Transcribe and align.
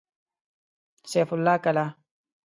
سيف 1.11 1.29
الله 1.35 1.55
کلا 1.65 1.85